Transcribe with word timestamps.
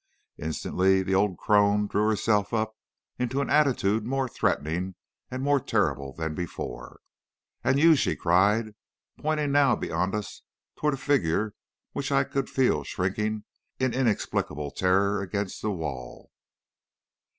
"Instantly 0.39 1.03
the 1.03 1.13
old 1.13 1.37
crone 1.37 1.85
drew 1.85 2.09
herself 2.09 2.55
up 2.55 2.75
into 3.19 3.39
an 3.39 3.51
attitude 3.51 4.03
more 4.03 4.27
threatening 4.27 4.95
and 5.29 5.43
more 5.43 5.59
terrible 5.59 6.11
than 6.11 6.33
before. 6.33 7.01
"'And 7.63 7.77
you,' 7.77 7.95
she 7.95 8.15
cried, 8.15 8.73
pointing 9.19 9.51
now 9.51 9.75
beyond 9.75 10.15
us 10.15 10.41
toward 10.75 10.95
a 10.95 10.97
figure 10.97 11.53
which 11.91 12.11
I 12.11 12.23
could 12.23 12.49
feel 12.49 12.83
shrinking 12.83 13.43
in 13.77 13.93
inexplicable 13.93 14.71
terror 14.71 15.21
against 15.21 15.61
the 15.61 15.69
wall. 15.69 16.31